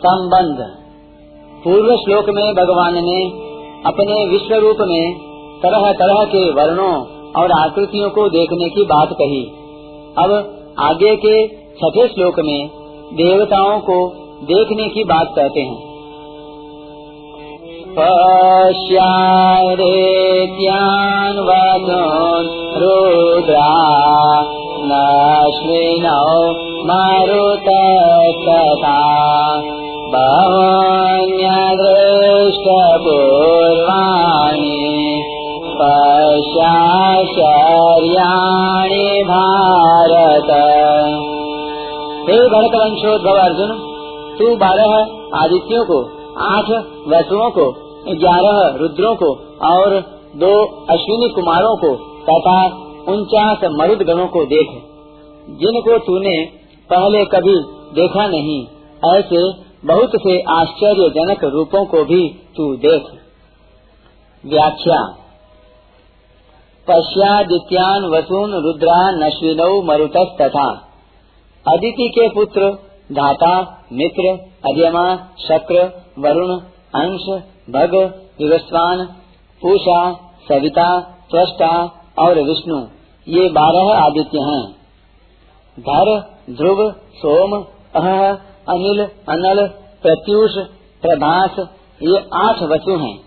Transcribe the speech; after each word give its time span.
संबंध। 0.00 0.58
पूर्व 1.64 1.96
श्लोक 1.96 2.24
में 2.28 2.54
भगवान 2.54 2.94
ने 2.94 3.18
अपने 3.86 4.26
विश्व 4.26 4.54
रूप 4.54 4.76
में 4.80 5.14
तरह 5.62 5.92
तरह 5.92 6.24
के 6.24 6.52
वर्णों 6.52 6.94
और 7.32 7.52
आकृतियों 7.52 8.10
को 8.10 8.28
देखने 8.28 8.68
की 8.68 8.82
बात 8.84 9.08
कही। 9.12 9.44
अब 10.18 10.30
आगे 10.78 11.16
के 11.16 11.48
छठे 11.48 12.08
श्लोक 12.08 12.40
में 12.40 12.68
देवताओं 13.12 13.80
को 13.80 14.08
देखने 14.42 14.88
की 14.88 15.04
बात 15.04 15.32
कहते 15.36 15.60
हैं। 15.60 15.90
पश्यारेत्यान्वदन् 17.98 19.16
रुद्रा 22.82 24.00
भारत। 39.24 40.50
हे 42.30 42.36
भरतवंशोद्भव 42.36 43.34
अर्जुन, 43.34 43.68
तू 44.38 44.56
बारह 44.56 45.06
आदित्यों 45.34 45.84
को, 45.84 46.00
आठ 46.38 46.64
वसुओं 47.08 47.50
को, 47.50 47.74
ग्यारह 48.08 48.76
रुद्रों 48.80 49.14
को 49.14 49.28
और 49.66 50.00
दो 50.36 50.64
अश्विनी 50.90 51.28
कुमारों 51.28 51.76
को 51.76 51.94
तथा 52.30 52.66
उनचास 53.12 53.58
मरुद 53.64 53.98
गणों 53.98 54.26
को 54.26 54.44
देख। 54.44 54.68
जिनको 55.50 55.98
तूने 55.98 56.44
पहले 56.90 57.24
कभी 57.24 57.54
देखा 57.94 58.26
नहीं, 58.26 58.66
ऐसे 59.14 59.69
बहुत 59.84 60.10
से 60.16 60.40
आश्चर्यजनक 60.40 61.44
रूपों 61.44 61.84
को 61.86 62.04
भी 62.04 62.28
तू 62.56 62.76
देख। 62.76 63.02
व्याख्या। 64.46 65.16
पश्यादित्यान 66.90 68.04
वसुन 68.04 68.52
रुद्रा 68.52 69.10
नश्विनौ 69.10 69.82
मरुत 69.82 70.12
तथा 70.16 70.72
अदिति 71.68 72.08
के 72.08 72.28
पुत्र, 72.28 72.70
धाता, 73.12 73.84
मित्र 73.92 74.28
अध्यमा 74.70 75.16
शक्र, 75.48 76.02
वरुण, 76.18 76.60
अंश, 76.94 77.42
भग, 77.70 77.94
विवस्वान, 78.40 79.04
पूषा, 79.62 80.12
सविता, 80.48 81.00
त्वष्टा 81.00 82.02
और 82.18 82.40
विष्णु, 82.40 82.86
ये 83.28 83.48
बारह 83.48 83.94
आदित्य 83.94 84.38
हैं। 84.38 84.72
धर, 85.80 86.20
ध्रुव, 86.50 86.92
सोम 86.92 87.64
अह 87.94 88.49
अनिल, 88.70 89.04
अनल, 89.04 89.66
प्रत्युष, 90.02 90.50
प्रभास, 91.02 91.56
ये 92.02 92.28
आठ 92.34 92.62
वसु 92.62 92.96
हैं। 92.96 93.18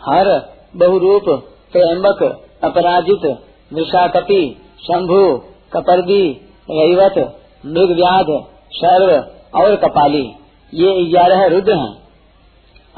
हर, 0.00 0.54
बहुरूप, 0.76 1.24
त्र्यंबक, 1.72 2.46
अपराजित 2.64 3.38
विशाकपि 3.72 4.56
शंभु, 4.80 5.38
कपर्दी, 5.72 6.32
रैवत, 6.70 7.40
मृगव्याध, 7.66 8.44
शर्व 8.72 9.24
और 9.58 9.76
कपाली। 9.76 10.32
ये 10.74 11.04
ग्यारह 11.04 11.46
रुद्र 11.46 11.72
हैं। 11.72 12.08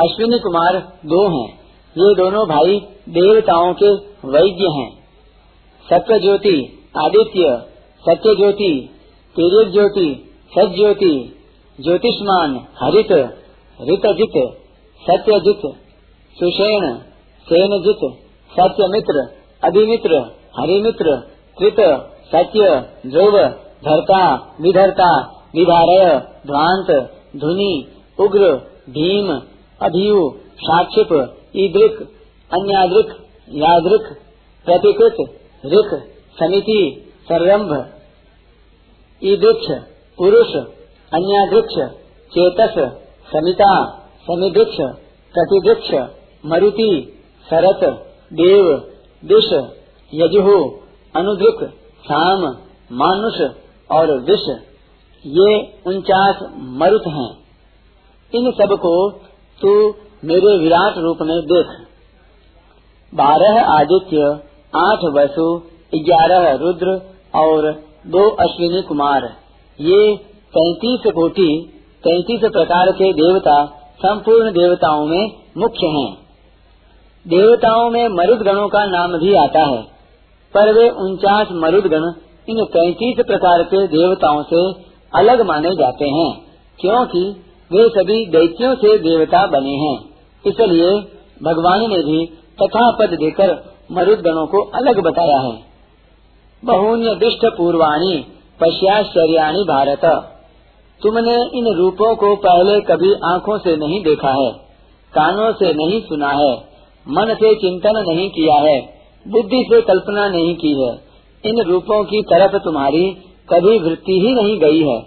अश्विनी 0.00 0.38
कुमार 0.38 0.76
दो 1.06 1.28
हैं। 1.28 1.60
ये 1.98 2.14
दोनों 2.14 2.48
भाई 2.48 2.80
देवताओं 3.08 3.74
के 3.74 3.94
वैद्य 4.28 4.64
हैं। 4.64 5.00
सत्य 5.90 6.20
ज्योति 6.20 6.88
आदित्य 6.98 7.58
सत्य 8.08 8.36
ज्योति 8.36 8.90
तिरक 9.36 9.72
ज्योति 9.72 10.36
सच 10.58 10.74
ज्योति 10.74 11.39
ज्योतिष्मान, 11.82 12.54
हरित, 12.74 13.12
ऋतजित, 13.80 14.36
सत्यजित, 15.02 15.62
सुषेण, 16.36 16.82
सेनजित, 17.46 18.02
सत्यमित्र, 18.52 19.24
अभिमित्र, 19.62 20.18
हरिमित्र, 20.58 21.16
कृत, 21.58 21.80
सत्य, 22.32 22.70
ध्रुव, 23.06 23.36
धरता, 23.84 24.22
विधरता 24.60 25.10
विधारय 25.54 26.04
ध्वांत 26.46 26.90
धुनि 27.36 27.72
उग्र, 28.18 28.50
भीम, 28.88 29.30
अभियु, 29.80 30.28
साक्षिप, 30.56 31.12
ईदृक, 31.56 32.02
अन्यादृक, 32.50 33.14
यादृक, 33.54 34.10
प्रतिकृत, 34.66 35.16
ऋक, 35.66 35.94
समिति 36.38 36.80
सर्रंभ 37.28 37.72
ईदृक्ष, 39.22 39.70
पुरुष 40.18 40.52
अन्यादृक्ष 41.14 41.74
चेतस, 42.34 42.74
समिता 43.32 43.84
समिदृक्ष 44.22 44.76
प्रतिदृक्ष 45.34 46.14
मरुति 46.46 47.22
सरत 47.50 47.84
देव, 48.32 48.76
दिश 49.24 49.52
यजुहु 50.14 50.70
अनुदृक 51.16 51.74
साम, 52.04 52.40
मानुष 52.92 53.50
और 53.90 54.20
विष। 54.20 54.58
ये 55.26 55.78
उनचास 55.86 56.38
मरुत 56.56 57.02
हैं। 57.06 57.38
इन 58.34 58.50
सबको 58.50 59.10
तू 59.62 59.94
मेरे 60.24 60.58
विराट 60.58 60.98
रूप 60.98 61.18
में 61.22 61.40
देख। 61.40 61.86
बारह 63.14 63.64
आदित्य, 63.64 64.22
आठ 64.76 64.98
वसु, 65.04 65.62
ग्यारह 65.94 66.52
रुद्र 66.52 67.14
और 67.34 67.72
दो 68.06 68.30
अश्विनी 68.30 68.82
कुमार। 68.82 69.36
ये 69.80 70.29
तैतीस 70.54 71.12
कोटि, 71.12 71.48
तैतीस 72.04 72.40
प्रकार 72.40 72.90
के 72.92 73.12
देवता, 73.12 73.54
संपूर्ण 73.98 74.50
देवताओं 74.50 75.04
में 75.06 75.32
मुख्य 75.58 75.86
हैं। 75.86 76.10
देवताओं 77.26 77.90
में 77.90 78.08
मरुद 78.08 78.38
गणों 78.38 78.68
का 78.68 78.84
नाम 78.86 79.12
भी 79.18 79.34
आता 79.34 79.64
है, 79.64 79.82
पर 80.54 80.72
वे 80.72 80.88
उनचास 80.90 81.48
मरुद 81.52 81.86
गण 81.86 82.06
इन 82.48 82.64
तैतीस 82.64 83.24
प्रकार 83.26 83.62
के 83.62 83.86
देवताओं 83.86 84.42
से 84.42 84.62
अलग 85.12 85.42
माने 85.42 85.74
जाते 85.74 86.08
हैं, 86.08 86.32
क्योंकि 86.78 87.22
वे 87.70 87.88
सभी 87.88 88.24
दैत्यों 88.26 88.74
से 88.74 88.96
देवता 88.98 89.46
बने 89.46 89.76
हैं। 89.76 89.96
इसलिए 90.44 90.90
भगवान 91.42 91.80
ने 91.80 92.02
भी 92.02 92.26
तथा 92.62 92.90
पद 92.90 93.14
देकर 93.14 93.54
मरुद 93.92 94.18
गणों 94.20 94.46
को 94.46 94.64
अलग 94.74 95.00
बताया 95.00 95.38
है। 95.38 95.54
बहुन्य 96.62 97.14
दृष्ट 97.14 97.46
पूर्वाणी 97.56 98.18
पश्चाश्चर्याणी 98.60 99.64
भारत। 99.64 100.04
तुमने 101.02 101.34
इन 101.58 101.66
रूपों 101.76 102.14
को 102.16 102.34
पहले 102.36 102.80
कभी 102.80 103.12
आँखों 103.24 103.58
से 103.58 103.76
नहीं 103.76 104.02
देखा 104.02 104.32
है, 104.32 104.50
कानों 105.12 105.52
से 105.52 105.72
नहीं 105.74 106.00
सुना 106.00 106.30
है, 106.30 106.52
मन 107.06 107.34
से 107.34 107.54
चिंतन 107.54 108.04
नहीं 108.08 108.28
किया 108.30 108.54
है, 108.54 108.80
बुद्धि 109.26 109.62
से 109.70 109.80
कल्पना 109.82 110.28
नहीं 110.28 110.54
की 110.56 110.72
है। 110.82 110.92
इन 111.44 111.60
रूपों 111.62 112.04
की 112.04 112.22
तरफ़ 112.22 112.56
तुम्हारी 112.56 113.10
कभी 113.52 113.78
वृत्ति 113.78 114.20
ही 114.20 114.34
नहीं 114.34 114.58
गई 114.58 114.82
है। 114.82 114.98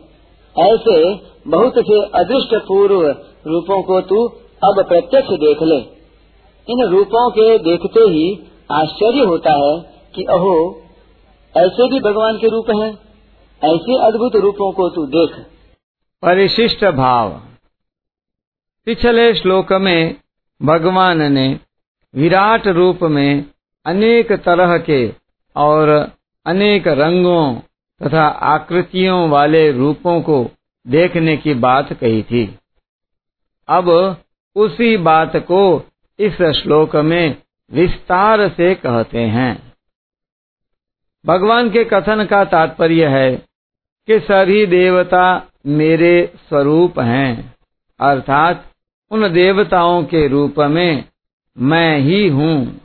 ऐसे 0.56 1.14
बहुत 1.48 1.74
से 1.80 2.00
अदृष्ट 2.16 2.56
पूर्व 2.68 3.02
रूपों 3.48 3.82
को 3.84 4.02
तू 4.02 4.28
अब 4.64 4.86
प्रत्यक्ष 4.90 5.30
देख 5.30 5.62
ले। 5.64 5.80
इन 6.68 6.84
रूपों 6.86 7.30
के 7.30 7.58
देखते 7.60 8.00
ही 8.00 8.38
आश्चर्य 8.72 9.24
होता 9.24 9.52
है 9.52 9.78
कि 10.16 10.24
अहो, 10.24 10.58
ऐसे 11.56 11.88
भी 11.90 12.00
भगवान 12.00 12.38
के 12.38 12.48
रूप 12.48 12.70
हैं। 12.70 12.92
ऐसे 13.62 13.98
अद्भुत 13.98 14.36
रूपों 14.36 14.72
को 14.72 14.90
तू 14.90 15.06
देख। 15.06 15.32
परिशिष्ट 16.24 16.86
भाव। 16.86 17.30
पिछले 18.86 19.36
श्लोक 19.36 19.74
में 19.74 20.16
भगवान 20.62 21.22
ने 21.34 21.60
विराट 22.16 22.68
रूप 22.68 23.00
में 23.04 23.46
अनेक 23.86 24.32
तरह 24.32 24.78
के 24.78 25.14
और 25.56 26.12
अनेक 26.46 26.88
रंगों 26.88 27.56
तथा 28.02 28.28
आकृतियों 28.28 29.30
वाले 29.30 29.72
रूपों 29.72 30.22
को 30.22 30.50
देखने 30.88 31.38
की 31.38 31.54
बात 31.54 31.94
कही 31.94 32.24
थी। 32.24 32.60
अब 33.68 34.18
उसी 34.56 34.98
बात 34.98 35.36
को 35.36 35.92
इस 36.20 36.42
श्लोक 36.42 36.96
में 36.96 37.42
विस्तार 37.72 38.50
से 38.50 38.76
कहते 38.76 39.20
हैं। 39.20 39.74
भगवान 41.26 41.70
के 41.70 41.84
कथन 41.84 42.26
का 42.26 42.46
तात्पर्य 42.46 43.08
है 43.08 43.53
कि 44.08 44.20
सभी 44.20 44.66
देवता 44.66 45.48
मेरे 45.66 46.32
स्वरूप 46.50 47.00
हैं। 47.00 47.56
अर्थात 48.00 48.66
उन 49.12 49.34
देवताओं 49.34 50.04
के 50.04 50.28
रूप 50.28 50.60
में 50.60 51.06
मैं 51.58 52.00
ही 52.00 52.28
हूँ। 52.28 52.82